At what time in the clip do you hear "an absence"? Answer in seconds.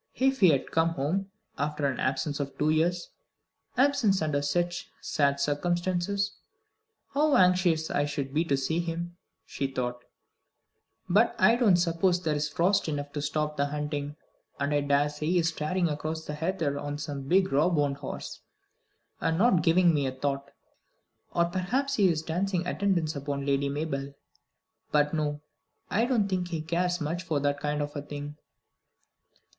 1.85-2.39